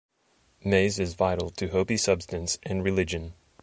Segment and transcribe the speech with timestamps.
[0.65, 3.35] Maize is vital to Hopi subsistence and religion.